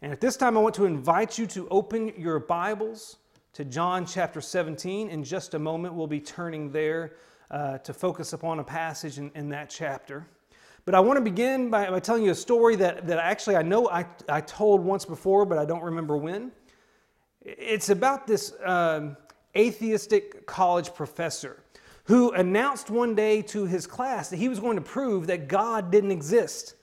[0.00, 3.16] And at this time, I want to invite you to open your Bibles
[3.54, 5.08] to John chapter 17.
[5.08, 7.16] In just a moment, we'll be turning there
[7.50, 10.24] uh, to focus upon a passage in, in, that chapter.
[10.84, 13.62] But I want to begin by, by, telling you a story that, that actually I
[13.62, 16.52] know I, I told once before, but I don't remember when.
[17.42, 19.16] It's about this um,
[19.56, 21.60] atheistic college professor
[22.04, 25.90] who announced one day to his class that he was going to prove that God
[25.90, 26.76] didn't exist.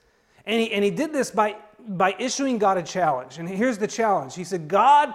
[0.45, 1.55] And he, and he did this by,
[1.87, 3.37] by issuing God a challenge.
[3.37, 5.13] And here's the challenge He said, God,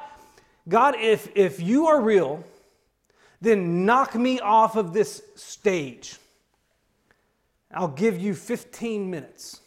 [0.68, 2.44] God, if, if you are real,
[3.40, 6.16] then knock me off of this stage.
[7.72, 9.60] I'll give you 15 minutes.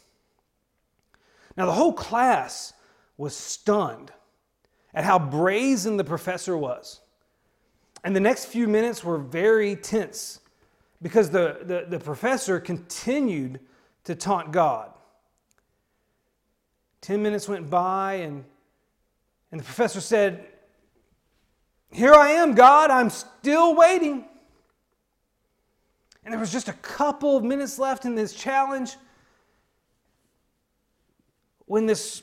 [1.56, 2.72] Now, the whole class
[3.16, 4.12] was stunned
[4.92, 7.00] at how brazen the professor was.
[8.02, 10.40] And the next few minutes were very tense
[11.00, 13.60] because the, the, the professor continued
[14.04, 14.90] to taunt God.
[17.04, 18.46] Ten minutes went by, and,
[19.52, 20.46] and the professor said,
[21.92, 24.24] Here I am, God, I'm still waiting.
[26.24, 28.96] And there was just a couple of minutes left in this challenge
[31.66, 32.22] when this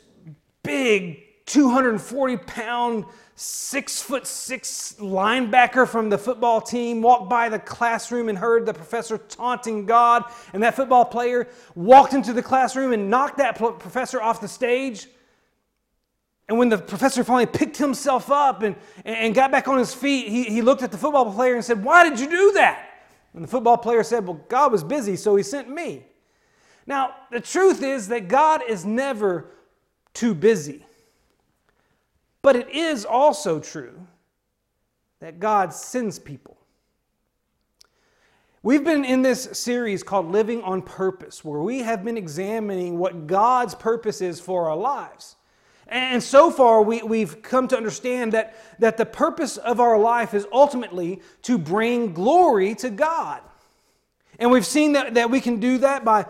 [0.63, 3.03] big 240 pound,
[3.35, 8.73] six foot six linebacker from the football team walked by the classroom and heard the
[8.73, 10.23] professor taunting God.
[10.53, 15.07] And that football player walked into the classroom and knocked that professor off the stage.
[16.47, 20.29] And when the professor finally picked himself up and, and got back on his feet,
[20.29, 22.87] he, he looked at the football player and said, Why did you do that?
[23.33, 26.05] And the football player said, Well, God was busy, so he sent me.
[26.87, 29.51] Now, the truth is that God is never
[30.13, 30.85] too busy.
[32.41, 34.07] But it is also true
[35.19, 36.57] that God sends people.
[38.63, 43.25] We've been in this series called Living on Purpose, where we have been examining what
[43.25, 45.35] God's purpose is for our lives.
[45.87, 50.33] And so far, we, have come to understand that, that the purpose of our life
[50.33, 53.41] is ultimately to bring glory to God.
[54.39, 56.25] And we've seen that, that we can do that by,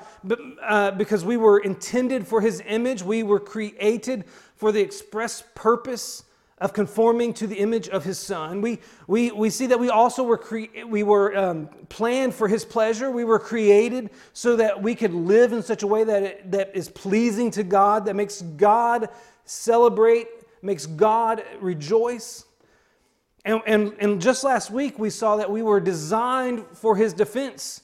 [0.61, 3.03] uh, because we were intended for His image.
[3.03, 4.25] We were created
[4.61, 6.23] for the express purpose
[6.59, 8.61] of conforming to the image of his son.
[8.61, 8.77] We,
[9.07, 13.09] we, we see that we also were, cre- we were um, planned for his pleasure.
[13.09, 16.75] We were created so that we could live in such a way that, it, that
[16.75, 19.09] is pleasing to God, that makes God
[19.45, 20.27] celebrate,
[20.61, 22.45] makes God rejoice.
[23.43, 27.80] And, and, and just last week, we saw that we were designed for his defense.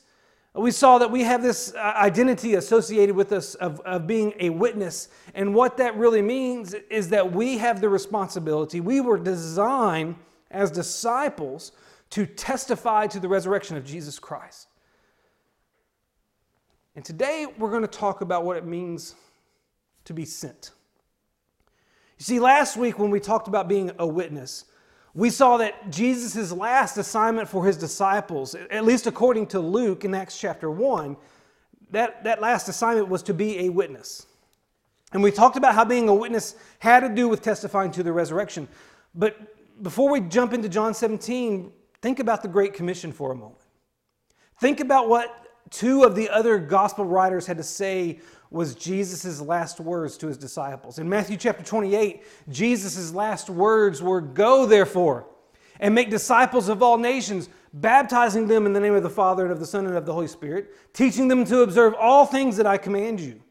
[0.58, 4.50] We saw that we have this uh, identity associated with us of, of being a
[4.50, 5.10] witness.
[5.36, 10.16] And what that really means is that we have the responsibility, we were designed
[10.50, 11.74] as disciples
[12.10, 14.68] to testify to the resurrection of Jesus Christ.
[16.96, 19.14] And today we're going to talk about what it means
[20.06, 20.72] to be sent.
[22.18, 24.66] You see, last week when we talked about being a witness,
[25.18, 30.14] we saw that Jesus' last assignment for his disciples, at least according to Luke in
[30.14, 31.18] Acts chapter 1,
[31.90, 34.28] that, that last assignment was to be a witness.
[35.14, 38.14] And we talked about how being a witness had to do with testifying to the
[38.14, 38.68] resurrection.
[39.16, 41.72] But before we jump into John 17,
[42.04, 43.62] think about the Great Commission for a moment.
[44.60, 49.80] Think about what two of the other gospel writers had to say was Jesus' last
[49.80, 51.00] words to his disciples.
[51.00, 55.28] In Matthew chapter 28, Jesus' last words were, Go therefore
[55.80, 59.52] and make disciples of all nations, baptizing them in the name of the Father and
[59.52, 62.66] of the Son and of the Holy Spirit, teaching them to observe all things that
[62.66, 63.42] I command you.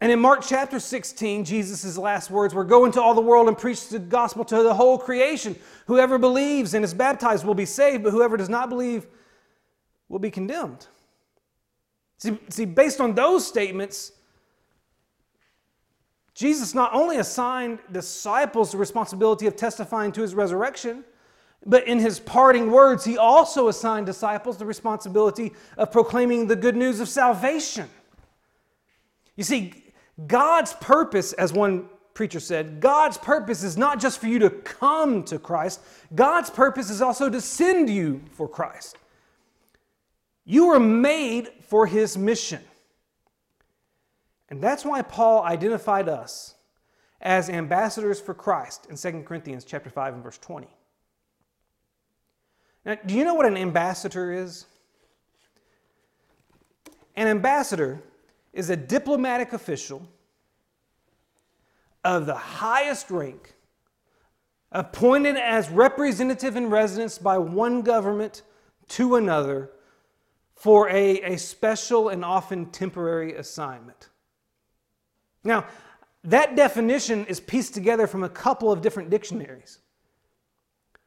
[0.00, 3.56] And in Mark chapter 16, Jesus' last words were Go into all the world and
[3.56, 5.54] preach the gospel to the whole creation.
[5.86, 9.06] Whoever believes and is baptized will be saved, but whoever does not believe
[10.08, 10.88] will be condemned.
[12.22, 14.12] See, see, based on those statements,
[16.34, 21.04] Jesus not only assigned disciples the responsibility of testifying to his resurrection,
[21.66, 26.76] but in his parting words, he also assigned disciples the responsibility of proclaiming the good
[26.76, 27.90] news of salvation.
[29.34, 29.74] You see,
[30.28, 35.24] God's purpose, as one preacher said, God's purpose is not just for you to come
[35.24, 35.80] to Christ,
[36.14, 38.96] God's purpose is also to send you for Christ.
[40.44, 42.62] You were made for his mission.
[44.48, 46.54] And that's why Paul identified us
[47.20, 50.66] as ambassadors for Christ in 2 Corinthians chapter 5 and verse 20.
[52.84, 54.66] Now, do you know what an ambassador is?
[57.14, 58.02] An ambassador
[58.52, 60.06] is a diplomatic official
[62.04, 63.54] of the highest rank,
[64.72, 68.42] appointed as representative in residence by one government
[68.88, 69.70] to another
[70.62, 74.10] for a, a special and often temporary assignment.
[75.42, 75.66] Now,
[76.22, 79.80] that definition is pieced together from a couple of different dictionaries.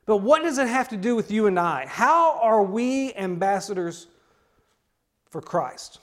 [0.05, 1.85] But what does it have to do with you and I?
[1.87, 4.07] How are we ambassadors
[5.29, 5.99] for Christ?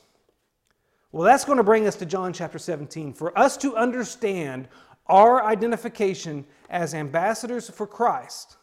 [1.10, 3.12] Well, that's going to bring us to John chapter 17.
[3.12, 4.66] For us to understand
[5.08, 8.56] our identification as ambassadors for Christ,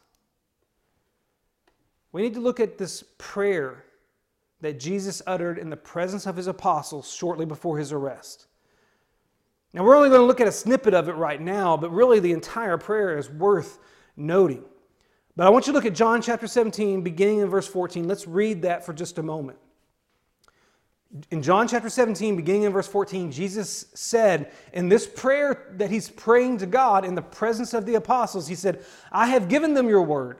[2.12, 3.84] we need to look at this prayer
[4.62, 8.48] that Jesus uttered in the presence of his apostles shortly before his arrest.
[9.74, 12.20] Now, we're only going to look at a snippet of it right now, but really
[12.20, 13.80] the entire prayer is worth
[14.18, 14.64] noting.
[15.36, 18.08] But I want you to look at John chapter 17, beginning in verse 14.
[18.08, 19.60] Let's read that for just a moment.
[21.32, 26.10] In John chapter 17, beginning in verse 14, Jesus said in this prayer that he's
[26.10, 29.88] praying to God in the presence of the apostles, he said, I have given them
[29.88, 30.40] your word,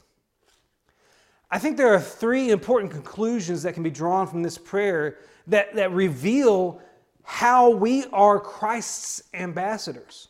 [1.51, 5.17] I think there are three important conclusions that can be drawn from this prayer
[5.47, 6.81] that, that reveal
[7.23, 10.29] how we are Christ's ambassadors.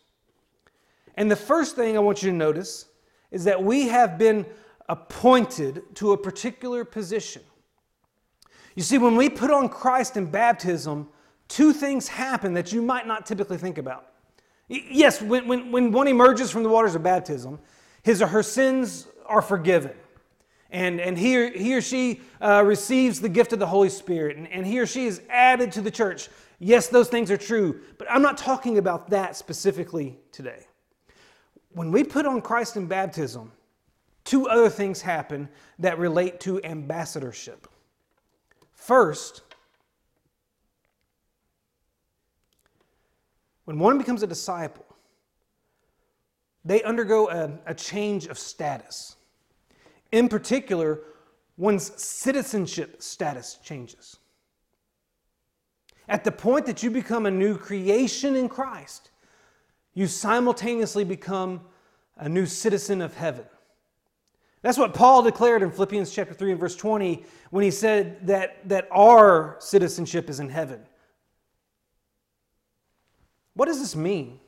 [1.16, 2.88] And the first thing I want you to notice
[3.30, 4.46] is that we have been
[4.90, 7.44] appointed to a particular position.
[8.76, 11.08] You see, when we put on Christ in baptism,
[11.48, 14.08] two things happen that you might not typically think about.
[14.70, 17.60] Yes, when, when, when one emerges from the waters of baptism,
[18.04, 19.92] his or her sins are forgiven.
[20.72, 24.38] And, and he, or, he or she uh, receives the gift of the Holy Spirit,
[24.38, 26.30] and, and he or she is added to the church.
[26.60, 30.66] Yes, those things are true, but I'm not talking about that specifically today.
[31.74, 33.52] When we put on Christ in baptism,
[34.24, 37.68] two other things happen that relate to ambassadorship.
[38.72, 39.42] First,
[43.66, 44.86] when one becomes a disciple,
[46.64, 49.16] they undergo a, a, change of status.
[50.12, 51.00] In particular,
[51.58, 54.18] one's citizenship status changes.
[56.10, 59.12] At the point that you become a new creation in Christ,
[59.94, 61.62] you simultaneously become
[62.18, 63.46] a new citizen of heaven.
[64.62, 68.68] That's what Paul declared in Philippians chapter 3 and verse 20 when he said that,
[68.68, 70.82] that our citizenship is in heaven.
[73.54, 74.41] What does this mean?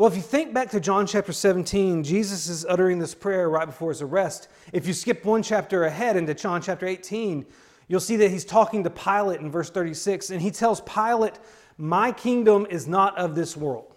[0.00, 3.66] Well, if you think back to John chapter 17, Jesus is uttering this prayer right
[3.66, 4.48] before his arrest.
[4.72, 7.44] If you skip one chapter ahead into John chapter 18,
[7.86, 11.34] you'll see that he's talking to Pilate in verse 36, and he tells Pilate
[11.76, 13.92] my kingdom is not of this world.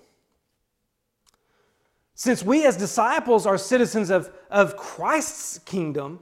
[2.16, 6.20] Since we as disciples are citizens of, of Christ's kingdom,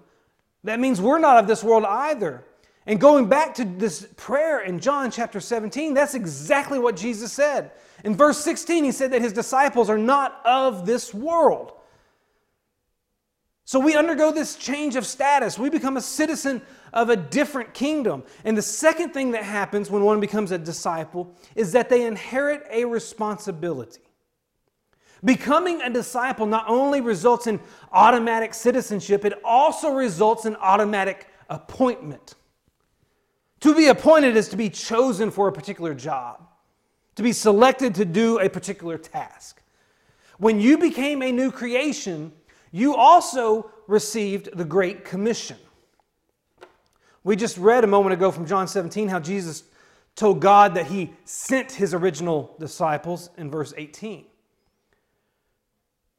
[0.64, 2.46] that means we're not of this world either.
[2.86, 7.72] And going back to this prayer in John chapter 17, that's exactly what Jesus said.
[8.04, 11.74] In verse 16, he said that his disciples are not of this world.
[13.64, 15.58] So we undergo this change of status.
[15.58, 16.62] We become a citizen
[16.92, 18.24] of a different kingdom.
[18.44, 22.64] And the second thing that happens when one becomes a disciple is that they inherit
[22.70, 24.02] a responsibility.
[25.24, 27.60] Becoming a disciple not only results in
[27.92, 32.36] automatic citizenship, it also results in automatic appointment.
[33.62, 36.48] To be appointed is to be chosen for a particular job,
[37.16, 39.62] to be selected to do a particular task.
[40.38, 42.32] When you became a new creation,
[42.72, 45.58] you also received the Great Commission.
[47.24, 49.64] We just read a moment ago from John 17 how Jesus
[50.16, 54.26] told God that he sent his original disciples in verse 18.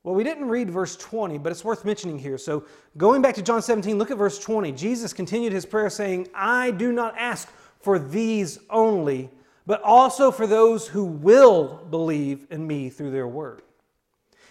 [0.05, 2.37] Well, we didn't read verse 20, but it's worth mentioning here.
[2.37, 2.65] So,
[2.97, 4.73] going back to John 17, look at verse 20.
[4.73, 7.49] Jesus continued his prayer saying, I do not ask
[7.81, 9.31] for these only,
[9.67, 13.63] but also for those who will believe in me through their word.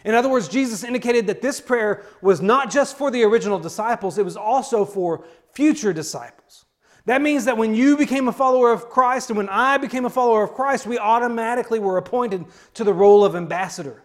[0.03, 4.17] In other words, Jesus indicated that this prayer was not just for the original disciples,
[4.17, 6.65] it was also for future disciples.
[7.05, 10.09] That means that when you became a follower of Christ and when I became a
[10.09, 14.03] follower of Christ, we automatically were appointed to the role of ambassador.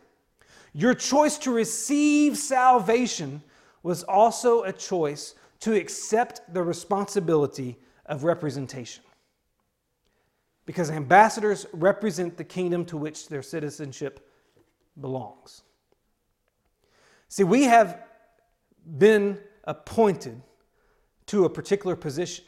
[0.72, 3.42] Your choice to receive salvation
[3.82, 9.02] was also a choice to accept the responsibility of representation.
[10.66, 14.28] Because ambassadors represent the kingdom to which their citizenship
[15.00, 15.62] belongs.
[17.28, 18.02] See, we have
[18.99, 20.42] been appointed
[21.26, 22.44] to a particular position.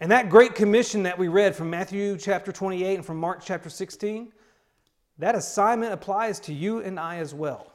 [0.00, 3.70] And that great commission that we read from Matthew chapter 28 and from Mark chapter
[3.70, 4.32] 16,
[5.18, 7.72] that assignment applies to you and I as well.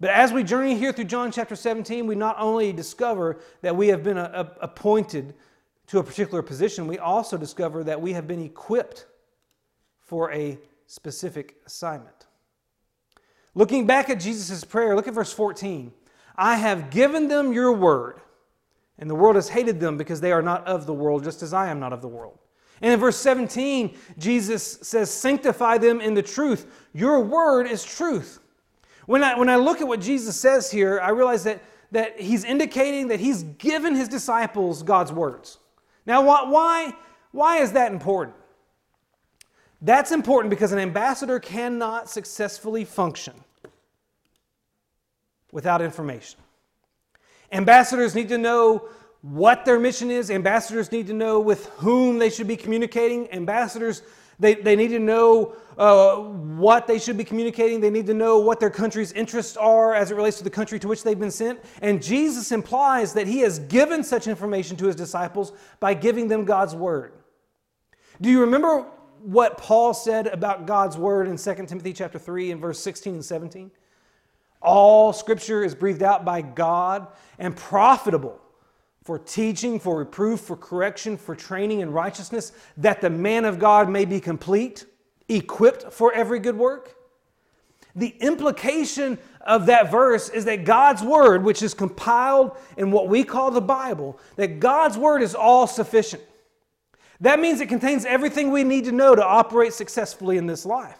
[0.00, 3.88] But as we journey here through John chapter 17, we not only discover that we
[3.88, 4.22] have been a,
[4.60, 5.34] a, appointed
[5.88, 9.06] to a particular position, we also discover that we have been equipped
[10.00, 12.26] for a specific assignment.
[13.54, 15.92] Looking back at Jesus' prayer, look at verse 14.
[16.36, 18.20] I have given them your word,
[18.98, 21.52] and the world has hated them because they are not of the world, just as
[21.52, 22.38] I am not of the world.
[22.80, 26.88] And in verse 17, Jesus says, Sanctify them in the truth.
[26.92, 28.40] Your word is truth.
[29.06, 31.62] When I, when I look at what Jesus says here, I realize that,
[31.92, 35.58] that he's indicating that he's given his disciples God's words.
[36.06, 36.94] Now, why,
[37.30, 38.36] why is that important?
[39.80, 43.34] That's important because an ambassador cannot successfully function
[45.50, 46.38] without information.
[47.50, 48.88] Ambassadors need to know
[49.20, 50.30] what their mission is.
[50.30, 53.30] Ambassadors need to know with whom they should be communicating.
[53.32, 54.02] Ambassadors,
[54.42, 57.80] they, they need to know uh, what they should be communicating.
[57.80, 60.78] They need to know what their country's interests are as it relates to the country
[60.80, 61.60] to which they've been sent.
[61.80, 66.44] And Jesus implies that he has given such information to his disciples by giving them
[66.44, 67.12] God's word.
[68.20, 68.84] Do you remember
[69.20, 73.24] what Paul said about God's word in 2 Timothy chapter 3 and verse 16 and
[73.24, 73.70] 17?
[74.60, 77.06] All scripture is breathed out by God
[77.38, 78.41] and profitable
[79.02, 83.88] for teaching, for reproof, for correction, for training in righteousness, that the man of God
[83.88, 84.86] may be complete,
[85.28, 86.94] equipped for every good work.
[87.94, 93.24] The implication of that verse is that God's word, which is compiled in what we
[93.24, 96.22] call the Bible, that God's word is all sufficient.
[97.20, 100.98] That means it contains everything we need to know to operate successfully in this life.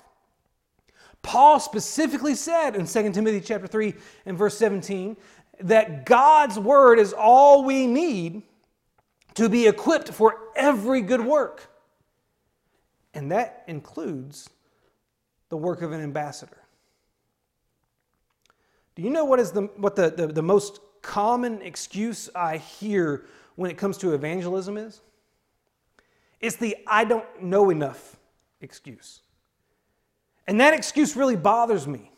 [1.22, 3.94] Paul specifically said in 2 Timothy chapter 3
[4.26, 5.16] and verse 17
[5.60, 8.42] that God's word is all we need
[9.34, 11.68] to be equipped for every good work.
[13.14, 14.48] And that includes
[15.48, 16.56] the work of an ambassador.
[18.94, 23.24] Do you know what is the, what the, the, the most common excuse I hear
[23.56, 25.00] when it comes to evangelism is?
[26.40, 28.16] It's the I don't know enough
[28.60, 29.20] excuse.
[30.46, 32.11] And that excuse really bothers me.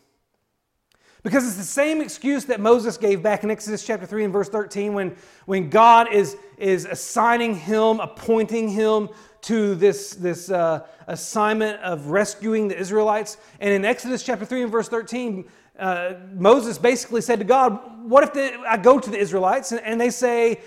[1.25, 4.47] Because it's the same excuse that Moses gave back in Exodus chapter 3 and verse
[4.47, 5.15] 13 when,
[5.47, 9.09] when God is, is assigning him, appointing him
[9.41, 13.37] to this, this uh, assignment of rescuing the Israelites.
[13.59, 15.45] And in Exodus chapter 3 and verse 13,
[15.79, 19.81] uh, Moses basically said to God, What if the, I go to the Israelites and,
[19.81, 20.61] and they say,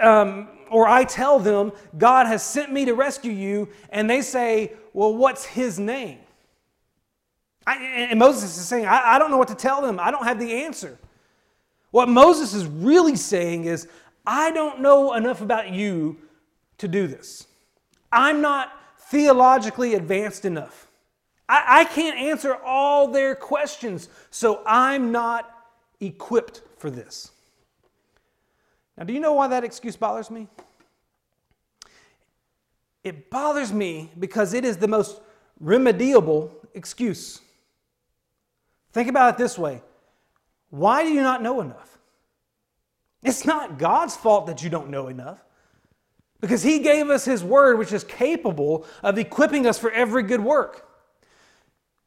[0.00, 4.72] um, or I tell them, God has sent me to rescue you, and they say,
[4.94, 6.18] Well, what's his name?
[7.66, 7.76] I,
[8.10, 10.00] and Moses is saying, I, I don't know what to tell them.
[10.00, 10.98] I don't have the answer.
[11.90, 13.86] What Moses is really saying is,
[14.26, 16.16] I don't know enough about you
[16.78, 17.46] to do this.
[18.10, 20.88] I'm not theologically advanced enough.
[21.48, 25.50] I, I can't answer all their questions, so I'm not
[26.00, 27.30] equipped for this.
[28.96, 30.48] Now, do you know why that excuse bothers me?
[33.04, 35.20] It bothers me because it is the most
[35.62, 37.40] remediable excuse.
[38.92, 39.82] Think about it this way
[40.70, 41.98] why do you not know enough?
[43.22, 45.44] It's not God's fault that you don't know enough.
[46.40, 50.40] Because He gave us His Word, which is capable of equipping us for every good
[50.40, 50.88] work.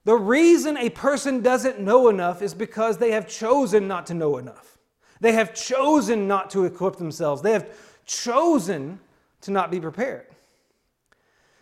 [0.03, 4.37] The reason a person doesn't know enough is because they have chosen not to know
[4.37, 4.77] enough.
[5.21, 7.41] They have chosen not to equip themselves.
[7.41, 7.69] They have
[8.05, 8.99] chosen
[9.41, 10.27] to not be prepared.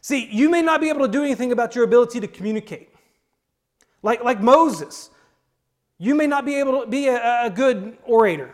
[0.01, 2.89] See, you may not be able to do anything about your ability to communicate.
[4.01, 5.09] Like, like Moses,
[6.03, 8.53] you may not be able to be a, a good orator.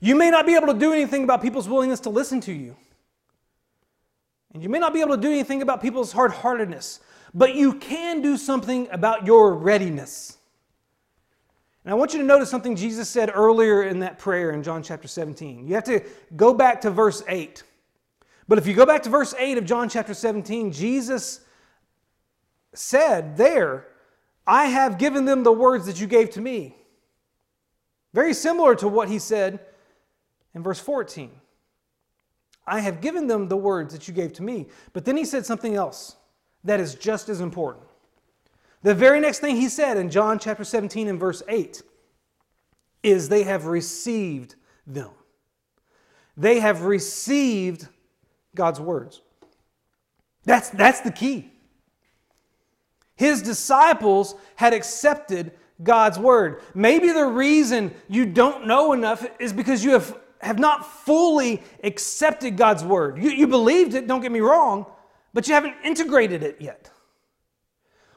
[0.00, 2.74] You may not be able to do anything about people's willingness to listen to you.
[4.52, 6.98] And you may not be able to do anything about people's hard heartedness,
[7.32, 10.36] but you can do something about your readiness.
[11.84, 14.82] And I want you to notice something Jesus said earlier in that prayer in John
[14.82, 15.68] chapter 17.
[15.68, 16.00] You have to
[16.34, 17.62] go back to verse 8.
[18.48, 21.42] But if you go back to verse 8 of John chapter 17, Jesus
[22.74, 23.86] said there
[24.46, 26.76] I have given them the words that you gave to me.
[28.12, 29.60] Very similar to what he said
[30.54, 31.30] in verse 14.
[32.66, 34.66] I have given them the words that you gave to me.
[34.92, 36.16] But then he said something else
[36.64, 37.86] that is just as important.
[38.82, 41.82] The very next thing he said in John chapter 17 and verse 8
[43.02, 44.56] is they have received
[44.86, 45.10] them.
[46.36, 47.88] They have received
[48.54, 49.20] God's words.
[50.44, 51.51] That's, that's the key.
[53.14, 55.52] His disciples had accepted
[55.82, 56.62] God's word.
[56.74, 62.56] Maybe the reason you don't know enough is because you have have not fully accepted
[62.56, 63.22] God's word.
[63.22, 64.86] You, you believed it, don't get me wrong,
[65.32, 66.90] but you haven't integrated it yet.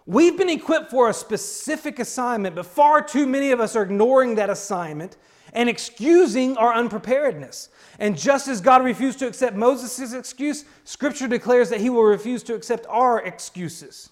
[0.08, 4.36] We've been equipped for a specific assignment, but far too many of us are ignoring
[4.36, 5.18] that assignment
[5.54, 7.70] and excusing our unpreparedness.
[7.98, 12.44] And just as God refused to accept Moses' excuse, Scripture declares that he will refuse
[12.44, 14.10] to accept our excuses.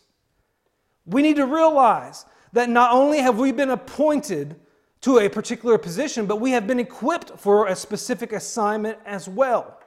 [1.05, 4.55] We need to realize that not only have we been appointed
[5.01, 9.79] to a particular position, but we have been equipped for a specific assignment as well.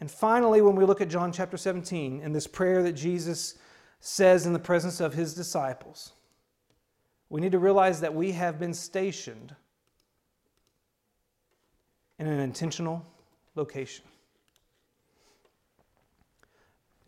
[0.00, 3.58] And finally, when we look at John chapter 17 and this prayer that Jesus
[4.00, 6.12] says in the presence of his disciples,
[7.28, 9.54] we need to realize that we have been stationed
[12.18, 13.04] in an intentional
[13.54, 14.04] location.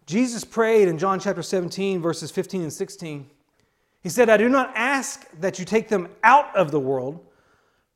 [0.08, 3.28] Jesus prayed in John chapter 17, verses 15 and 16.
[4.00, 7.26] He said, I do not ask that you take them out of the world,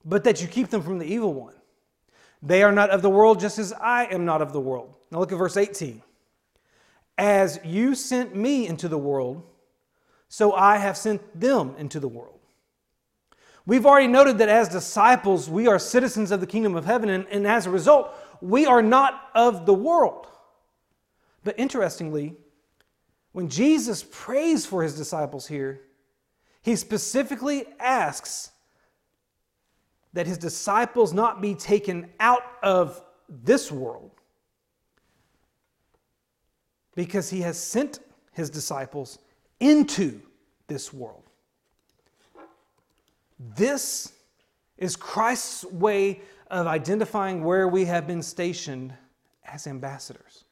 [0.05, 1.55] but that you keep them from the evil one.
[2.43, 4.95] They are not of the world, just as I am not of the world.
[5.11, 6.03] Now look at verse 18.
[7.17, 9.43] As you sent me into the world,
[10.29, 12.41] so I have sent them into the world.
[13.65, 17.27] We've already noted that as disciples, we are citizens of the kingdom of heaven, and,
[17.29, 20.27] and as a result, we are not of the world.
[21.45, 22.37] But interestingly,
[23.33, 25.81] when Jesus prays for his disciples here,
[26.63, 28.51] he specifically asks
[30.13, 34.11] that his disciples not be taken out of this world
[36.95, 38.01] because he has sent
[38.33, 39.19] his disciples
[39.59, 40.21] into
[40.67, 41.25] this world.
[43.57, 44.13] This
[44.77, 46.21] is Christ's way
[46.51, 48.93] of identifying where we have been stationed
[49.45, 50.45] as ambassadors.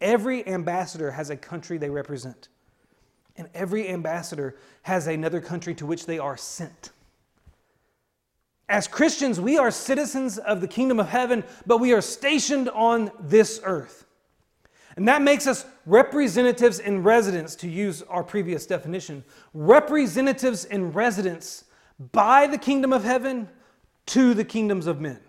[0.00, 2.48] Every ambassador has a country they represent,
[3.36, 6.90] and every ambassador has another country to which they are sent.
[8.68, 13.12] As Christians, we are citizens of the kingdom of heaven, but we are stationed on
[13.20, 14.06] this earth.
[14.96, 19.24] And that makes us representatives and residents, to use our previous definition.
[19.54, 21.64] Representatives and residents
[22.12, 23.48] by the kingdom of heaven
[24.06, 25.20] to the kingdoms of men.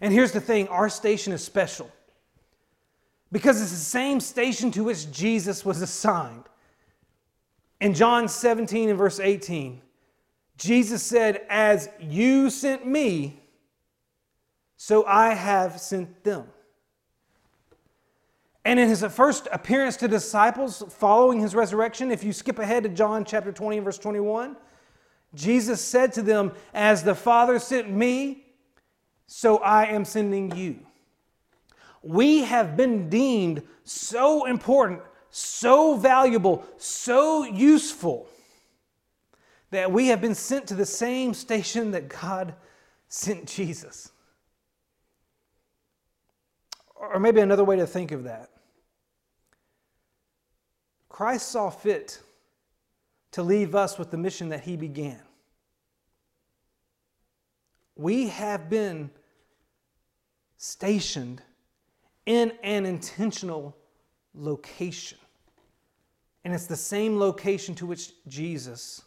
[0.00, 1.90] And here's the thing our station is special
[3.36, 6.44] because it's the same station to which Jesus was assigned.
[7.82, 9.82] In John 17 and verse 18,
[10.56, 13.38] Jesus said, As you sent me,
[14.78, 16.46] so I have sent them.
[18.64, 22.88] And in his first appearance to disciples following his resurrection, if you skip ahead to
[22.88, 24.56] John chapter 20 and verse 21,
[25.34, 28.46] Jesus said to them, As the Father sent me,
[29.26, 30.85] so I am sending you.
[32.06, 38.28] We have been deemed so important, so valuable, so useful
[39.70, 42.54] that we have been sent to the same station that God
[43.08, 44.12] sent Jesus.
[46.94, 48.50] Or maybe another way to think of that
[51.08, 52.20] Christ saw fit
[53.32, 55.20] to leave us with the mission that he began.
[57.96, 59.10] We have been
[60.56, 61.42] stationed
[62.26, 63.76] in an intentional
[64.34, 65.18] location.
[66.44, 69.02] And it's the same location to which Jesus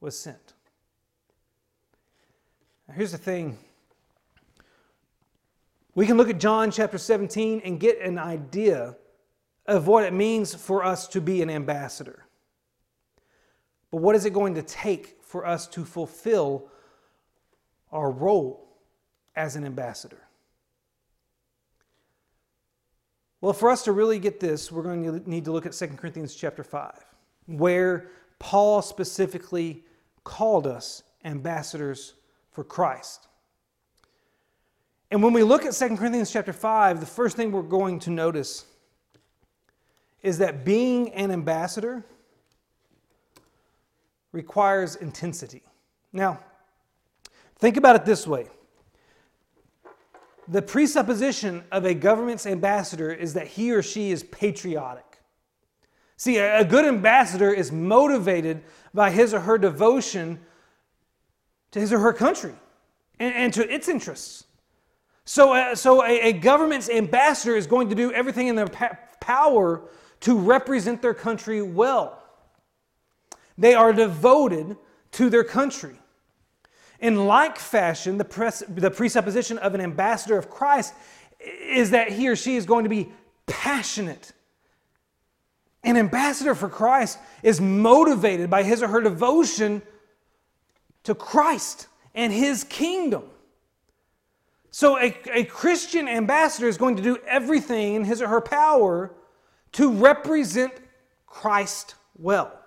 [0.00, 0.54] was sent.
[2.88, 3.56] Now, here's the thing
[5.94, 8.96] we can look at John chapter 17 and get an idea
[9.66, 12.26] of what it means for us to be an ambassador.
[13.90, 16.68] But what is it going to take for us to fulfill
[17.92, 18.68] our role
[19.34, 20.20] as an ambassador?
[23.40, 25.88] Well, for us to really get this, we're going to need to look at 2
[25.88, 26.92] Corinthians chapter 5,
[27.46, 29.84] where Paul specifically
[30.24, 32.14] called us ambassadors
[32.50, 33.28] for Christ.
[35.10, 38.10] And when we look at 2 Corinthians chapter 5, the first thing we're going to
[38.10, 38.66] notice
[40.22, 42.04] is that being an ambassador
[44.32, 45.62] requires intensity.
[46.12, 46.40] Now,
[47.56, 48.48] think about it this way
[50.50, 55.20] the presupposition of a government's ambassador is that he or she is patriotic.
[56.16, 60.40] See, a good ambassador is motivated by his or her devotion
[61.70, 62.52] to his or her country
[63.20, 64.44] and, and to its interests.
[65.24, 68.98] So, uh, so a, a, government's ambassador is going to do everything in their pa-
[69.20, 69.82] power
[70.20, 72.20] to represent their country well.
[73.56, 74.76] They are devoted
[75.12, 75.99] to their country.
[77.00, 80.94] In like fashion, the, pres- the presupposition of an ambassador of Christ
[81.40, 83.10] is that he or she is going to be
[83.46, 84.32] passionate.
[85.82, 89.80] An ambassador for Christ is motivated by his or her devotion
[91.04, 93.22] to Christ and his kingdom.
[94.70, 99.12] So, a, a Christian ambassador is going to do everything in his or her power
[99.72, 100.72] to represent
[101.26, 102.59] Christ well.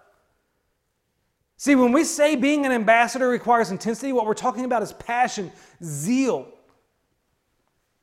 [1.63, 5.49] See, when we say being an ambassador requires intensity, what we're talking about is passion,
[5.82, 6.45] zeal,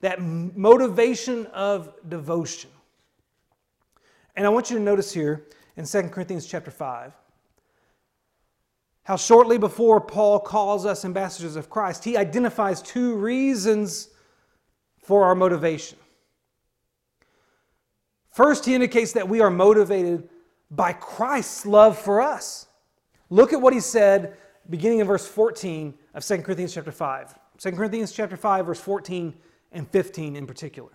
[0.01, 2.71] that motivation of devotion.
[4.35, 5.45] And I want you to notice here
[5.77, 7.13] in 2 Corinthians chapter 5
[9.03, 14.09] how shortly before Paul calls us ambassadors of Christ, he identifies two reasons
[15.03, 15.99] for our motivation.
[18.31, 20.31] First, he indicates that we are motivated
[20.71, 22.67] by Christ's love for us.
[23.31, 24.37] Look at what he said
[24.69, 27.39] beginning in verse 14 of 2 Corinthians chapter 5.
[27.59, 29.35] 2 Corinthians chapter 5 verse 14
[29.73, 30.91] and 15 in particular.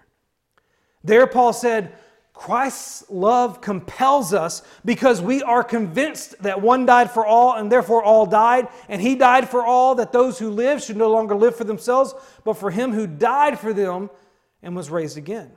[1.04, 1.96] There Paul said,
[2.34, 8.04] Christ's love compels us because we are convinced that one died for all and therefore
[8.04, 11.56] all died, and he died for all that those who live should no longer live
[11.56, 14.10] for themselves, but for him who died for them
[14.62, 15.52] and was raised again.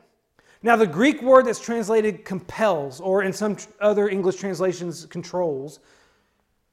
[0.63, 5.81] Now, the Greek word that's translated compels, or in some other English translations, controls,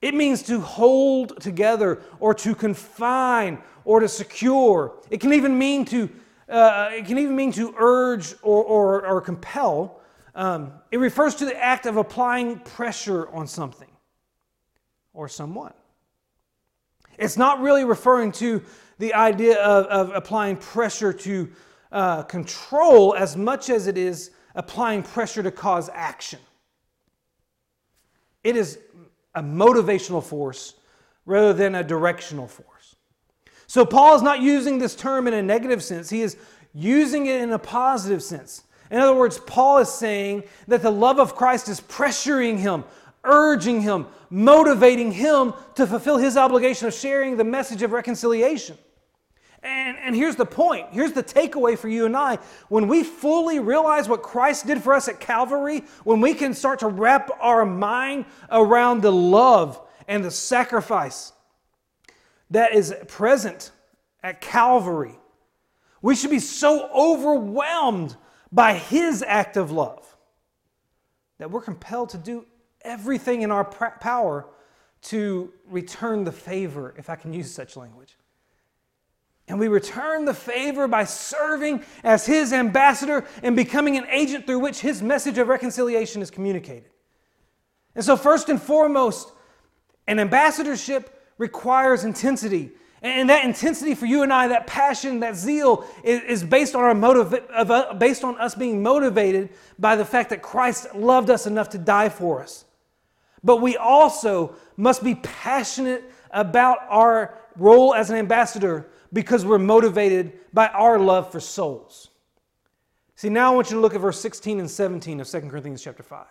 [0.01, 4.93] it means to hold together or to confine or to secure.
[5.09, 6.09] It can even mean to
[6.47, 9.99] uh, it can even mean to urge or, or, or compel.
[10.35, 13.89] Um, it refers to the act of applying pressure on something
[15.13, 15.73] or someone.
[17.17, 18.61] It's not really referring to
[18.99, 21.49] the idea of, of applying pressure to
[21.91, 26.39] uh, control as much as it is applying pressure to cause action.
[28.43, 28.79] It is
[29.35, 30.73] a motivational force
[31.25, 32.95] rather than a directional force.
[33.67, 36.37] So Paul is not using this term in a negative sense, he is
[36.73, 38.63] using it in a positive sense.
[38.91, 42.83] In other words, Paul is saying that the love of Christ is pressuring him,
[43.23, 48.77] urging him, motivating him to fulfill his obligation of sharing the message of reconciliation.
[49.65, 50.89] And, and here's the point.
[50.91, 52.37] Here's the takeaway for you and I.
[52.69, 56.79] When we fully realize what Christ did for us at Calvary, when we can start
[56.79, 61.33] to wrap our mind around the love and the sacrifice
[62.51, 63.71] that is present
[64.21, 65.17] at Calvary,
[65.99, 68.15] we should be so overwhelmed
[68.51, 70.15] by His act of love
[71.39, 72.45] that we're compelled to do
[72.83, 74.45] everything in our power
[75.01, 78.14] to return the favor, if I can use such language.
[79.47, 84.59] And we return the favor by serving as his ambassador and becoming an agent through
[84.59, 86.89] which his message of reconciliation is communicated.
[87.93, 89.31] And so, first and foremost,
[90.07, 92.71] an ambassadorship requires intensity.
[93.01, 96.95] And that intensity for you and I, that passion, that zeal, is based on, our
[96.95, 101.69] motive, uh, based on us being motivated by the fact that Christ loved us enough
[101.69, 102.65] to die for us.
[103.43, 110.33] But we also must be passionate about our role as an ambassador because we're motivated
[110.53, 112.09] by our love for souls.
[113.15, 115.81] See, now I want you to look at verse 16 and 17 of 2 Corinthians
[115.81, 116.27] chapter 5.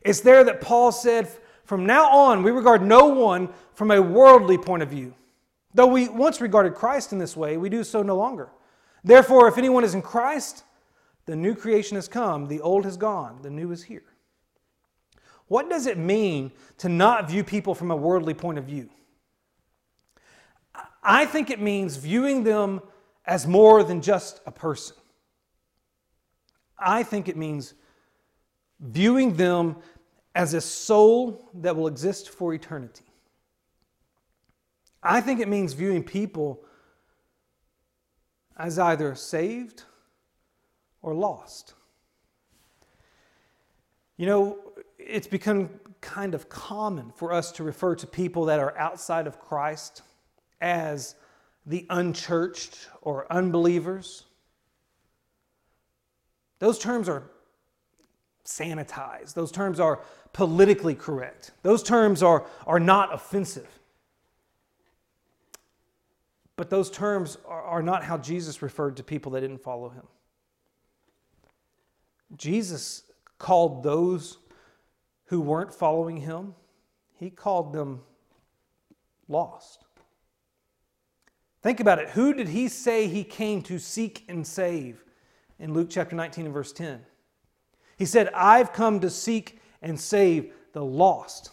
[0.00, 1.28] It's there that Paul said,
[1.64, 5.14] From now on, we regard no one from a worldly point of view.
[5.74, 8.48] Though we once regarded Christ in this way, we do so no longer.
[9.04, 10.64] Therefore, if anyone is in Christ,
[11.26, 14.02] the new creation has come, the old has gone, the new is here.
[15.48, 18.88] What does it mean to not view people from a worldly point of view?
[21.10, 22.82] I think it means viewing them
[23.24, 24.94] as more than just a person.
[26.78, 27.72] I think it means
[28.78, 29.76] viewing them
[30.34, 33.06] as a soul that will exist for eternity.
[35.02, 36.62] I think it means viewing people
[38.58, 39.84] as either saved
[41.00, 41.72] or lost.
[44.18, 44.58] You know,
[44.98, 45.70] it's become
[46.02, 50.02] kind of common for us to refer to people that are outside of Christ
[50.60, 51.14] as
[51.66, 54.24] the unchurched or unbelievers.
[56.58, 57.24] Those terms are
[58.44, 59.34] sanitized.
[59.34, 60.00] Those terms are
[60.32, 61.52] politically correct.
[61.62, 63.68] Those terms are, are not offensive.
[66.56, 70.06] But those terms are, are not how Jesus referred to people that didn't follow him.
[72.36, 73.04] Jesus
[73.38, 74.38] called those
[75.26, 76.54] who weren't following him,
[77.14, 78.00] he called them
[79.28, 79.84] lost.
[81.62, 82.10] Think about it.
[82.10, 85.04] Who did he say he came to seek and save
[85.58, 87.00] in Luke chapter 19 and verse 10?
[87.96, 91.50] He said, I've come to seek and save the lost.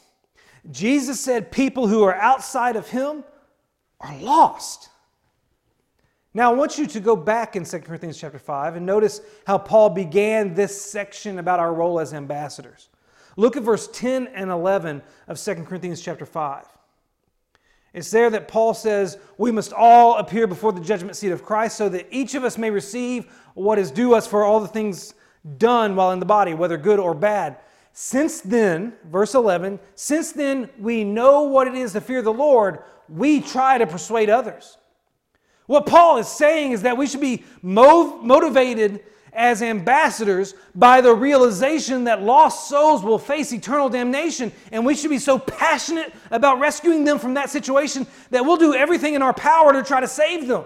[0.71, 3.23] Jesus said people who are outside of him
[3.99, 4.89] are lost.
[6.33, 9.57] Now, I want you to go back in 2 Corinthians chapter 5 and notice how
[9.57, 12.89] Paul began this section about our role as ambassadors.
[13.37, 16.65] Look at verse 10 and 11 of 2 Corinthians chapter 5.
[17.95, 21.77] It's there that Paul says we must all appear before the judgment seat of Christ
[21.77, 25.13] so that each of us may receive what is due us for all the things
[25.57, 27.57] done while in the body, whether good or bad.
[27.93, 32.79] Since then, verse 11, since then we know what it is to fear the Lord,
[33.07, 34.77] we try to persuade others.
[35.65, 39.05] What Paul is saying is that we should be motivated
[39.35, 44.51] as ambassadors by the realization that lost souls will face eternal damnation.
[44.71, 48.73] And we should be so passionate about rescuing them from that situation that we'll do
[48.73, 50.63] everything in our power to try to save them.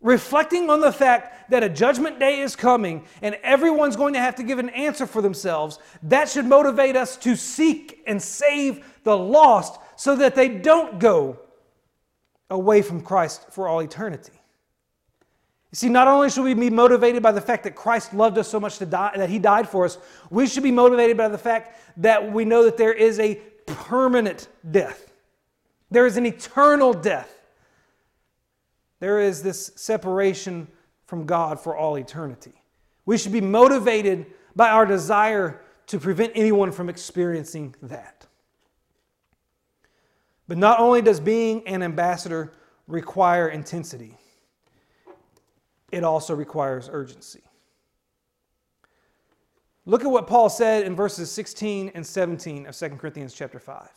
[0.00, 4.34] Reflecting on the fact that a judgment day is coming and everyone's going to have
[4.34, 9.16] to give an answer for themselves, that should motivate us to seek and save the
[9.16, 11.38] lost so that they don't go
[12.50, 14.32] away from Christ for all eternity.
[15.74, 18.46] You see, not only should we be motivated by the fact that Christ loved us
[18.46, 19.98] so much to die, that He died for us,
[20.30, 23.34] we should be motivated by the fact that we know that there is a
[23.66, 25.12] permanent death.
[25.90, 27.28] There is an eternal death.
[29.00, 30.68] There is this separation
[31.06, 32.54] from God for all eternity.
[33.04, 38.28] We should be motivated by our desire to prevent anyone from experiencing that.
[40.46, 42.52] But not only does being an ambassador
[42.86, 44.18] require intensity,
[45.94, 47.40] it also requires urgency.
[49.86, 53.88] Look at what Paul said in verses 16 and 17 of 2 Corinthians chapter 5.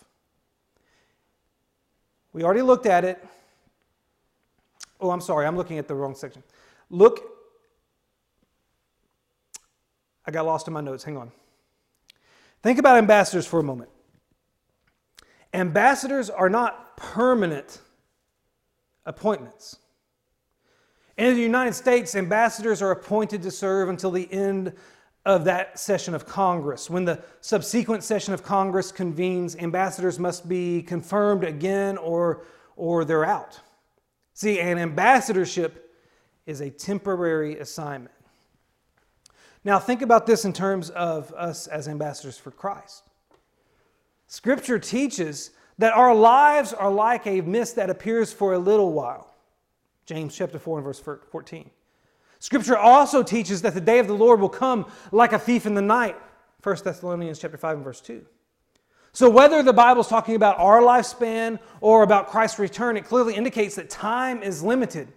[2.34, 3.26] We already looked at it.
[5.00, 6.44] Oh, I'm sorry, I'm looking at the wrong section.
[6.90, 7.22] Look,
[10.26, 11.04] I got lost in my notes.
[11.04, 11.32] Hang on.
[12.62, 13.90] Think about ambassadors for a moment.
[15.54, 17.80] Ambassadors are not permanent
[19.06, 19.78] appointments.
[21.18, 24.74] In the United States, ambassadors are appointed to serve until the end
[25.26, 26.92] of that session of Congress.
[26.92, 33.26] When the subsequent session of Congress convenes, ambassadors must be confirmed again or, or they're
[33.26, 33.60] out.
[34.36, 35.92] See, an ambassadorship
[36.46, 38.14] is a temporary assignment.
[39.64, 43.10] Now, think about this in terms of us as ambassadors for Christ.
[44.28, 45.50] Scripture teaches
[45.80, 49.34] that our lives are like a mist that appears for a little while
[50.08, 51.70] James chapter 4 and verse 14.
[52.40, 55.76] Scripture also teaches that the day of the Lord will come like a thief in
[55.76, 56.16] the night.
[56.64, 58.26] 1 Thessalonians chapter 5 and verse 2.
[59.12, 63.36] So whether the Bible is talking about our lifespan or about Christ's return, it clearly
[63.36, 65.12] indicates that time is limited.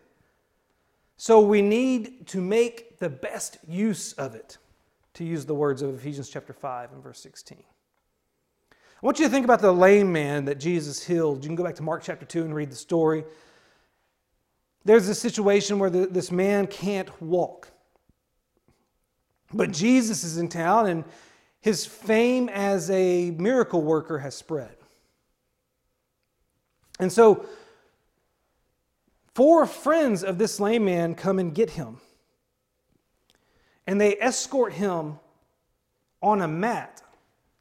[1.18, 4.58] So we need to make the best use of it,
[5.14, 7.62] to use the words of Ephesians chapter 5 and verse 16.
[8.72, 11.44] I want you to think about the lame man that Jesus healed.
[11.44, 13.24] You can go back to Mark chapter 2 and read the story.
[14.84, 17.70] There's a situation where the, this man can't walk.
[19.52, 21.04] But Jesus is in town and
[21.60, 24.76] his fame as a miracle worker has spread.
[26.98, 27.46] And so,
[29.34, 31.98] four friends of this lame man come and get him.
[33.86, 35.18] And they escort him
[36.22, 37.02] on a mat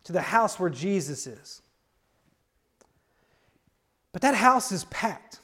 [0.04, 1.62] to the house where Jesus is.
[4.12, 5.40] But that house is packed.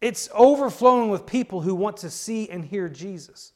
[0.00, 3.52] It's overflowing with people who want to see and hear Jesus.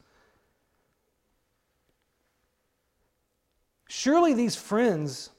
[3.89, 5.31] Surely these friends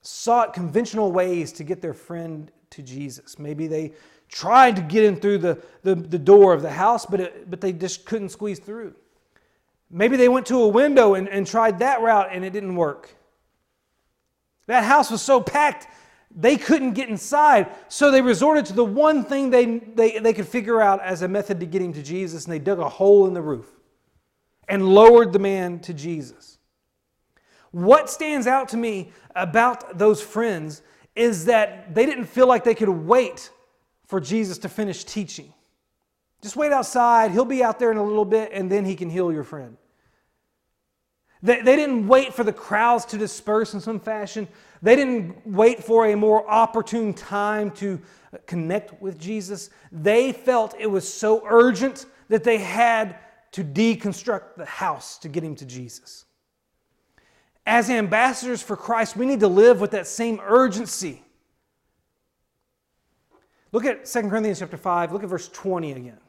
[0.00, 3.38] sought conventional ways to get their friend to Jesus.
[3.38, 3.92] Maybe they
[4.28, 7.60] tried to get in through the, the, the door of the house, but, it, but
[7.60, 8.94] they just couldn't squeeze through.
[9.90, 13.10] Maybe they went to a window and, and tried that route and it didn't work.
[14.66, 15.86] That house was so packed
[16.34, 20.46] they couldn't get inside, so they resorted to the one thing they, they, they could
[20.46, 23.26] figure out as a method to get him to Jesus, and they dug a hole
[23.26, 23.66] in the roof
[24.68, 26.58] and lowered the man to Jesus.
[27.70, 30.82] What stands out to me about those friends
[31.14, 33.50] is that they didn't feel like they could wait
[34.06, 35.52] for Jesus to finish teaching.
[36.40, 39.10] Just wait outside, he'll be out there in a little bit, and then he can
[39.10, 39.76] heal your friend.
[41.42, 44.48] They, they didn't wait for the crowds to disperse in some fashion.
[44.82, 48.00] They didn't wait for a more opportune time to
[48.46, 49.70] connect with Jesus.
[49.90, 53.16] They felt it was so urgent that they had
[53.52, 56.26] to deconstruct the house to get him to Jesus.
[57.66, 61.22] As ambassadors for Christ, we need to live with that same urgency.
[63.72, 66.20] Look at 2 Corinthians chapter 5, look at verse 20 again,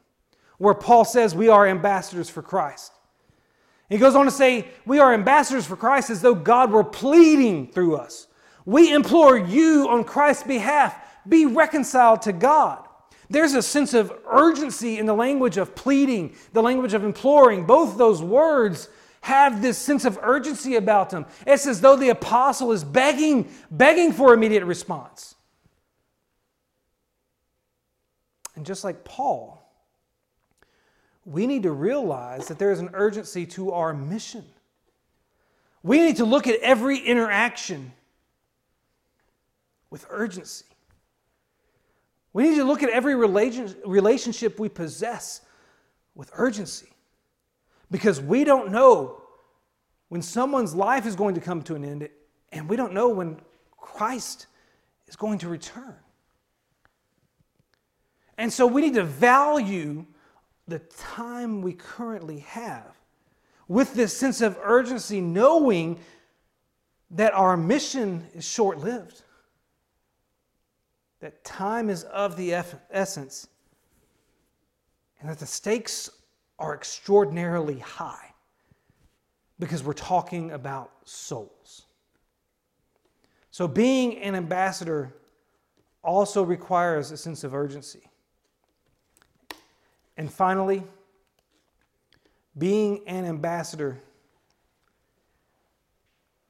[0.58, 2.92] where Paul says we are ambassadors for Christ.
[3.88, 7.72] He goes on to say, We are ambassadors for Christ as though God were pleading
[7.72, 8.28] through us.
[8.70, 10.94] We implore you on Christ's behalf,
[11.28, 12.86] be reconciled to God.
[13.28, 17.66] There's a sense of urgency in the language of pleading, the language of imploring.
[17.66, 18.88] Both those words
[19.22, 21.26] have this sense of urgency about them.
[21.48, 25.34] It's as though the apostle is begging, begging for immediate response.
[28.54, 29.68] And just like Paul,
[31.24, 34.44] we need to realize that there is an urgency to our mission.
[35.82, 37.94] We need to look at every interaction
[39.90, 40.64] with urgency.
[42.32, 45.40] We need to look at every relationship we possess
[46.14, 46.88] with urgency
[47.90, 49.22] because we don't know
[50.08, 52.08] when someone's life is going to come to an end
[52.52, 53.40] and we don't know when
[53.76, 54.46] Christ
[55.08, 55.96] is going to return.
[58.38, 60.06] And so we need to value
[60.66, 62.96] the time we currently have
[63.66, 65.98] with this sense of urgency, knowing
[67.10, 69.22] that our mission is short lived,
[71.20, 72.54] that time is of the
[72.90, 73.48] essence,
[75.20, 76.10] and that the stakes
[76.58, 78.32] are extraordinarily high
[79.58, 81.86] because we're talking about souls.
[83.50, 85.14] So, being an ambassador
[86.02, 88.02] also requires a sense of urgency.
[90.16, 90.82] And finally,
[92.56, 94.00] being an ambassador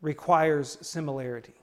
[0.01, 1.60] requires similarity.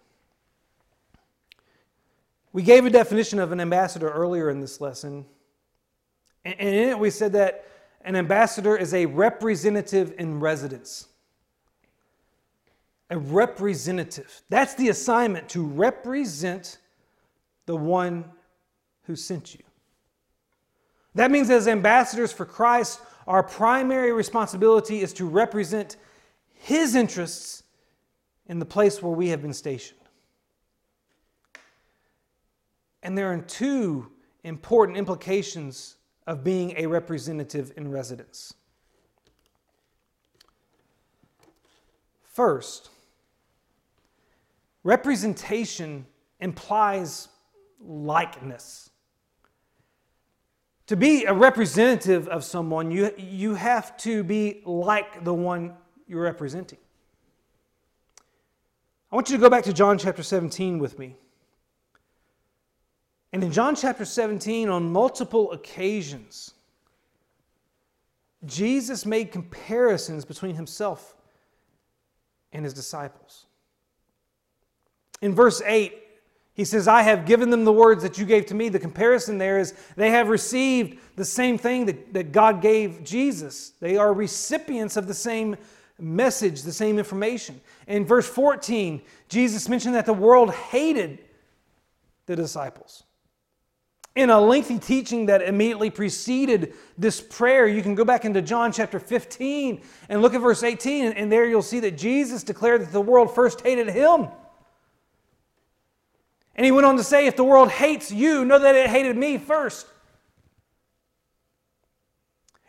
[2.57, 5.27] We gave a definition of an ambassador earlier in this lesson.
[6.43, 7.65] And in it, we said that
[8.01, 11.05] an ambassador is a representative in residence.
[13.11, 14.41] A representative.
[14.49, 16.79] That's the assignment to represent
[17.67, 18.25] the one
[19.03, 19.61] who sent you.
[21.13, 25.97] That means, as ambassadors for Christ, our primary responsibility is to represent
[26.55, 27.61] His interests
[28.47, 29.96] in the place where we have been stationed.
[33.03, 34.11] And there are two
[34.43, 38.53] important implications of being a representative in residence.
[42.23, 42.89] First,
[44.83, 46.05] representation
[46.39, 47.29] implies
[47.79, 48.89] likeness.
[50.87, 55.73] To be a representative of someone, you, you have to be like the one
[56.07, 56.79] you're representing.
[59.11, 61.15] I want you to go back to John chapter 17 with me.
[63.37, 66.55] And in John chapter 17, on multiple occasions,
[68.47, 71.15] Jesus made comparisons between himself
[72.51, 73.45] and his disciples.
[75.21, 75.95] In verse 8,
[76.55, 78.69] he says, I have given them the words that you gave to me.
[78.69, 83.73] The comparison there is they have received the same thing that, that God gave Jesus.
[83.79, 85.57] They are recipients of the same
[85.99, 87.61] message, the same information.
[87.85, 91.19] In verse 14, Jesus mentioned that the world hated
[92.25, 93.03] the disciples.
[94.17, 98.71] In a lengthy teaching that immediately preceded this prayer, you can go back into John
[98.71, 102.91] chapter 15 and look at verse 18, and there you'll see that Jesus declared that
[102.91, 104.27] the world first hated him.
[106.55, 109.15] And he went on to say, If the world hates you, know that it hated
[109.15, 109.85] me first.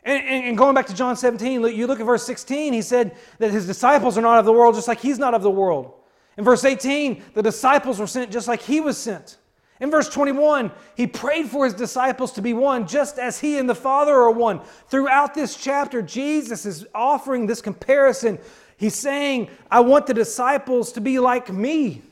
[0.05, 3.53] And, and, going back to John 17, you look at verse 16, he said that
[3.53, 5.95] his disciples are not of the world, just like he's not of the world.
[6.37, 9.39] In verse 18, the disciples were sent just like he was sent.
[9.81, 13.69] In verse 21, he prayed for his disciples to be one, just as he and
[13.69, 14.61] the Father are one.
[14.88, 18.38] Throughout this chapter, Jesus is offering this comparison.
[18.77, 22.03] He's saying, I want the disciples to be like me.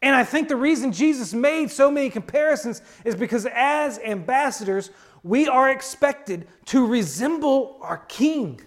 [0.00, 4.90] And I think the reason Jesus made so many comparisons is because as ambassadors,
[5.24, 8.60] we are expected to resemble our king.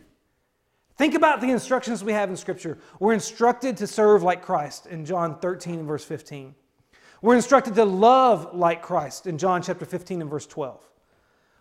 [0.97, 2.78] Think about the instructions we have in Scripture.
[3.00, 6.54] We're instructed to serve like Christ in John 13 and verse 15.
[7.21, 10.81] We're instructed to love like Christ in John chapter 15 and verse 12.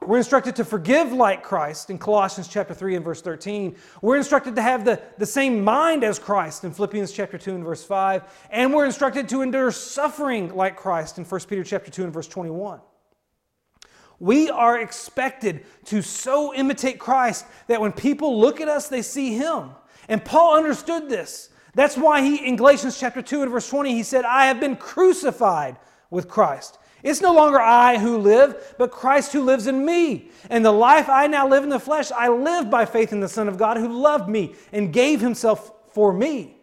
[0.06, 3.76] We're instructed to forgive like Christ in Colossians chapter 3 and verse 13.
[4.00, 7.64] We're instructed to have the, the same mind as Christ in Philippians chapter 2 and
[7.64, 8.48] verse 5.
[8.50, 12.28] And we're instructed to endure suffering like Christ in 1 Peter chapter 2 and verse
[12.28, 12.80] 21.
[14.18, 19.34] We are expected to so imitate Christ that when people look at us, they see
[19.34, 19.70] Him.
[20.08, 21.50] And Paul understood this.
[21.74, 24.76] That's why he, in Galatians chapter 2 and verse 20, he said, I have been
[24.76, 25.76] crucified
[26.10, 26.78] with Christ.
[27.02, 30.30] It's no longer I who live, but Christ who lives in me.
[30.50, 33.28] And the life I now live in the flesh, I live by faith in the
[33.28, 36.56] Son of God who loved me and gave himself for me.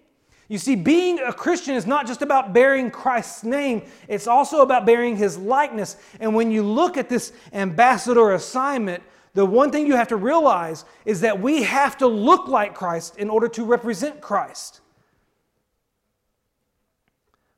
[0.50, 4.86] You see, being a Christian is not just about bearing Christ's name, it's also about
[4.86, 5.98] bearing his likeness.
[6.20, 9.04] And when you look at this ambassador assignment,
[9.34, 13.18] the one thing you have to realize is that we have to look like Christ
[13.18, 14.82] in order to represent Christ.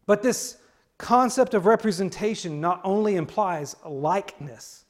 [0.10, 0.57] But this
[0.97, 4.86] concept of representation not only implies likeness,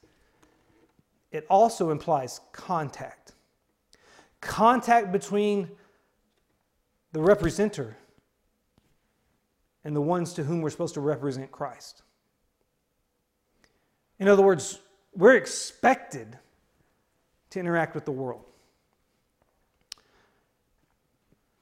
[1.30, 3.32] it also implies contact.
[4.40, 5.68] Contact between
[7.12, 7.96] the representer
[9.84, 12.00] and the ones to whom we're supposed to represent Christ.
[14.20, 14.78] In other words,
[15.14, 16.38] we're expected
[17.50, 18.46] to interact with the world.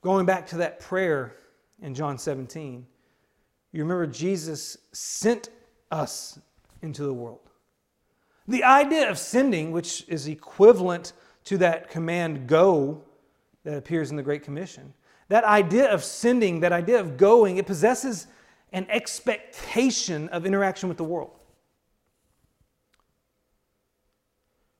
[0.00, 1.34] Going back to that prayer
[1.82, 2.86] in John 17,
[3.72, 5.50] you remember Jesus sent
[5.90, 6.38] us
[6.82, 7.40] into the world.
[8.46, 11.12] The idea of sending, which is equivalent
[11.44, 13.02] to that command go
[13.64, 14.94] that appears in the Great Commission,
[15.28, 18.26] that idea of sending, that idea of going, it possesses
[18.72, 21.32] an expectation of interaction with the world.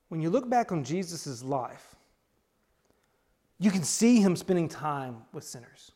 [0.09, 1.95] When you look back on Jesus' life,
[3.59, 5.93] you can see him spending time with sinners.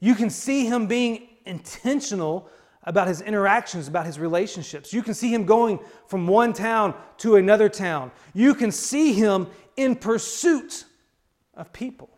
[0.00, 2.48] You can see him being intentional
[2.84, 4.92] about his interactions, about his relationships.
[4.92, 8.10] You can see him going from one town to another town.
[8.34, 10.84] You can see him in pursuit
[11.54, 12.10] of people.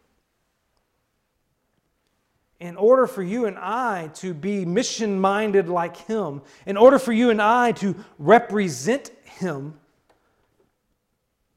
[2.58, 7.12] In order for you and I to be mission minded like him, in order for
[7.12, 9.78] you and I to represent him,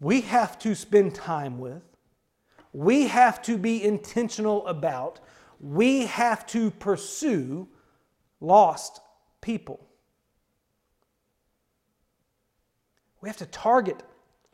[0.01, 1.81] we have to spend time with,
[2.73, 5.19] we have to be intentional about,
[5.59, 7.67] we have to pursue
[8.39, 9.01] lost
[9.41, 9.85] people.
[13.21, 14.01] We have to target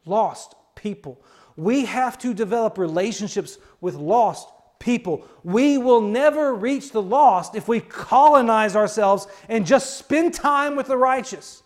[0.05, 1.21] lost people.
[1.55, 4.49] We have to develop relationships with lost
[4.79, 5.27] people.
[5.43, 10.87] We will never reach the lost if we colonize ourselves and just spend time with
[10.87, 11.63] the righteous.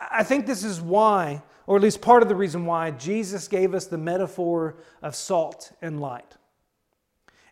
[0.00, 3.74] I think this is why, or at least part of the reason why, Jesus gave
[3.74, 6.36] us the metaphor of salt and light.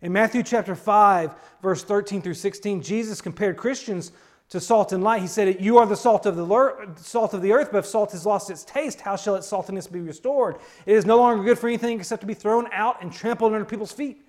[0.03, 4.13] In Matthew chapter 5, verse 13 through 16, Jesus compared Christians
[4.51, 5.23] to salt and light.
[5.23, 8.13] He said, You are the salt of the, salt of the earth, but if salt
[8.13, 10.57] has lost its taste, how shall its saltiness be restored?
[10.85, 13.65] It is no longer good for anything except to be thrown out and trampled under
[13.65, 14.23] people's feet.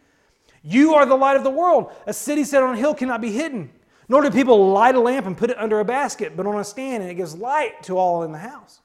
[0.64, 1.92] You are the light of the world.
[2.08, 3.72] A city set on a hill cannot be hidden.
[4.10, 6.64] Nor do people light a lamp and put it under a basket, but on a
[6.64, 8.80] stand, and it gives light to all in the house.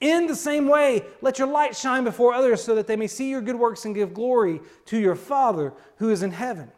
[0.00, 3.28] In the same way, let your light shine before others so that they may see
[3.28, 6.72] your good works and give glory to your Father who is in heaven.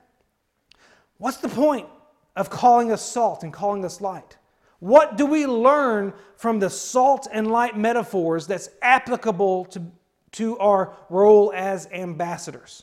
[1.18, 1.86] What's the point
[2.34, 4.38] of calling us salt and calling us light?
[4.80, 9.92] What do we learn from the salt and light metaphors that's applicable to,
[10.32, 12.82] to our role as ambassadors?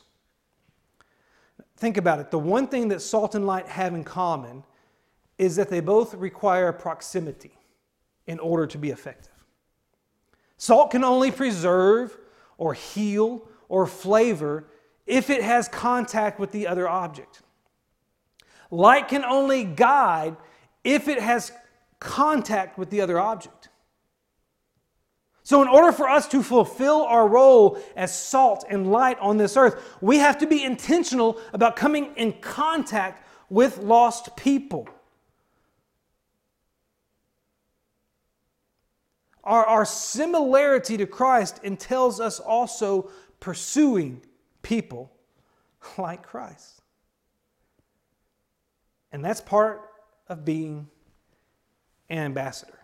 [1.76, 2.30] Think about it.
[2.30, 4.64] The one thing that salt and light have in common
[5.36, 7.52] is that they both require proximity
[8.26, 9.39] in order to be effective.
[10.60, 12.14] Salt can only preserve
[12.58, 14.66] or heal or flavor
[15.06, 17.40] if it has contact with the other object.
[18.70, 20.36] Light can only guide
[20.84, 21.50] if it has
[21.98, 23.70] contact with the other object.
[25.44, 29.56] So, in order for us to fulfill our role as salt and light on this
[29.56, 34.86] earth, we have to be intentional about coming in contact with lost people.
[39.50, 44.22] Our, our similarity to Christ entails us also pursuing
[44.62, 45.10] people
[45.98, 46.82] like Christ.
[49.10, 49.90] And that's part
[50.28, 50.86] of being
[52.10, 52.78] an ambassador.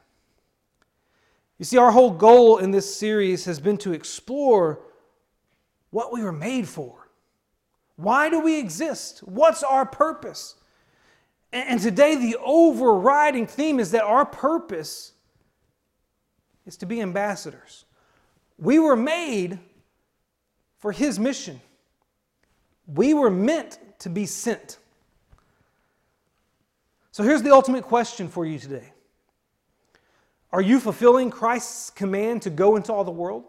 [1.59, 4.81] You see, our whole goal in this series has been to explore
[5.91, 7.09] what we were made for.
[7.95, 9.21] Why do we exist?
[9.21, 10.57] What's our purpose?
[11.53, 15.13] And today, the overriding theme is that our purpose
[16.67, 17.85] is to be ambassadors.
[18.59, 19.59] We were made
[20.79, 21.61] for His mission,
[22.87, 24.79] we were meant to be sent.
[27.13, 28.93] So here's the ultimate question for you today
[30.53, 33.45] Are you fulfilling Christ's command to go into all the world?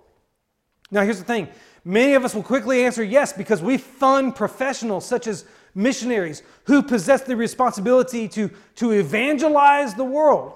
[0.89, 1.49] Now, here's the thing
[1.83, 5.45] many of us will quickly answer yes because we fund professionals such as
[5.75, 10.53] missionaries who possess the responsibility to, to evangelize the world.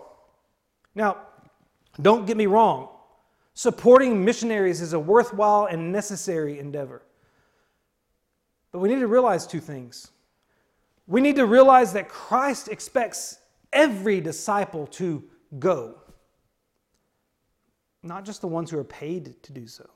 [0.96, 1.18] Now,
[2.00, 2.90] don't get me wrong,
[3.54, 7.02] supporting missionaries is a worthwhile and necessary endeavor.
[8.72, 10.12] But we need to realize two things.
[11.08, 13.40] We need to realize that Christ expects
[13.74, 15.24] every disciple to
[15.60, 15.96] go,
[18.04, 19.90] not just the ones who are paid to do so.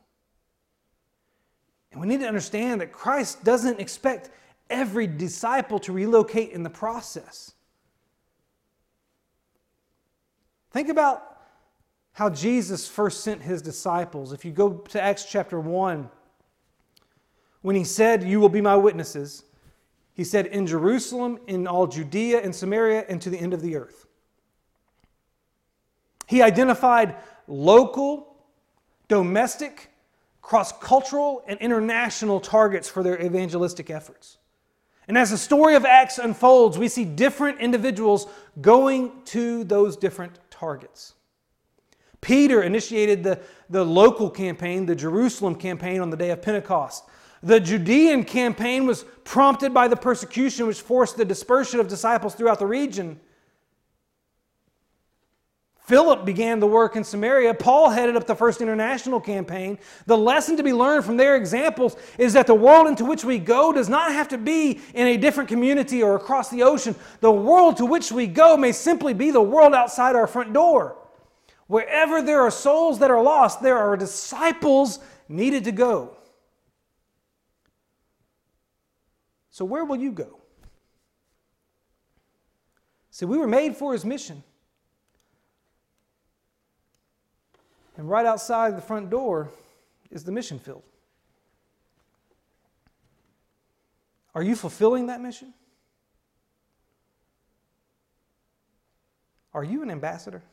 [1.92, 4.30] And we need to understand that Christ doesn't expect
[4.70, 7.54] every disciple to relocate in the process.
[10.72, 11.35] Think about
[12.16, 14.32] how Jesus first sent his disciples.
[14.32, 16.10] If you go to Acts chapter 1,
[17.62, 19.44] when he said, You will be my witnesses,
[20.14, 23.76] he said, In Jerusalem, in all Judea and Samaria, and to the end of the
[23.76, 24.08] earth.
[26.26, 28.38] He identified local,
[29.10, 29.92] domestic,
[30.42, 34.38] cross cultural and international targets for their evangelistic efforts.
[35.10, 38.28] And as the story of Acts unfolds, we see different individuals
[38.62, 41.15] going to those different targets.
[42.26, 47.04] Peter initiated the, the local campaign, the Jerusalem campaign, on the day of Pentecost.
[47.44, 52.58] The Judean campaign was prompted by the persecution which forced the dispersion of disciples throughout
[52.58, 53.20] the region.
[55.82, 57.54] Philip began the work in Samaria.
[57.54, 59.78] Paul headed up the first international campaign.
[60.08, 63.38] The lesson to be learned from their examples is that the world into which we
[63.38, 66.96] go does not have to be in a different community or across the ocean.
[67.20, 70.98] The world to which we go may simply be the world outside our front door.
[71.68, 76.16] Wherever there are souls that are lost, there are disciples needed to go.
[79.50, 80.40] So, where will you go?
[83.10, 84.44] See, we were made for his mission.
[87.98, 89.50] And right outside the front door
[90.12, 90.84] is the mission field.
[94.36, 95.54] Are you fulfilling that mission?
[99.54, 100.44] Are you an ambassador?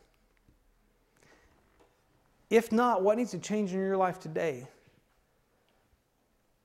[2.52, 4.66] If not, what needs to change in your life today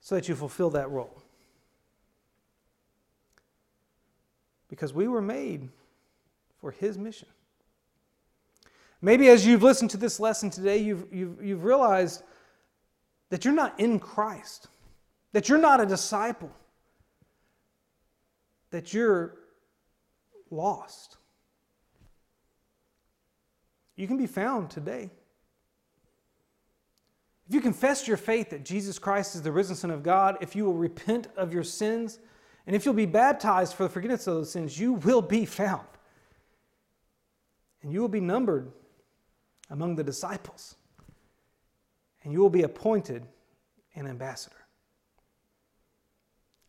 [0.02, 1.24] so that you fulfill that role?
[4.68, 5.70] Because we were made
[6.60, 7.30] for His mission.
[9.02, 12.22] Maybe as you've listened to this lesson today, you've, you've, you've realized
[13.30, 14.68] that you're not in Christ,
[15.32, 16.52] that you're not a disciple,
[18.72, 19.38] that you're
[20.52, 21.16] lost.
[23.96, 25.12] You can be found today.
[27.48, 30.56] If you confess your faith that Jesus Christ is the risen Son of God, if
[30.56, 32.20] you will repent of your sins,
[32.66, 35.88] and if you'll be baptized for the forgiveness of those sins, you will be found.
[37.82, 38.70] And you will be numbered
[39.70, 40.76] among the disciples,
[42.24, 43.26] and you will be appointed
[43.95, 44.56] an ambassador.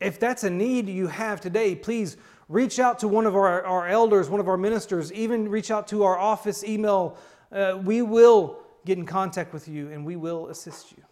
[0.01, 2.16] If that's a need you have today, please
[2.49, 5.89] reach out to one of our, our elders, one of our ministers, even reach out
[5.89, 7.18] to our office email.
[7.51, 11.03] Uh, we will get in contact with you and we will assist you.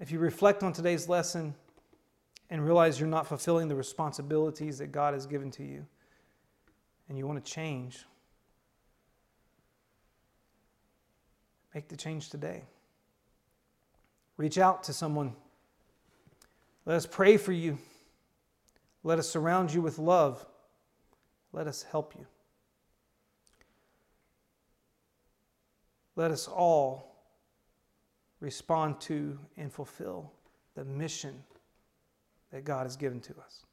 [0.00, 1.54] If you reflect on today's lesson
[2.50, 5.86] and realize you're not fulfilling the responsibilities that God has given to you,
[7.08, 8.04] and you want to change,
[11.74, 12.64] Make the change today.
[14.36, 15.34] Reach out to someone.
[16.84, 17.78] Let us pray for you.
[19.04, 20.44] Let us surround you with love.
[21.52, 22.26] Let us help you.
[26.16, 27.16] Let us all
[28.40, 30.32] respond to and fulfill
[30.74, 31.42] the mission
[32.50, 33.64] that God has given to us.